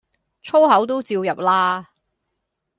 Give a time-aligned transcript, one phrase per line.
[0.41, 1.91] 粗口都照入啦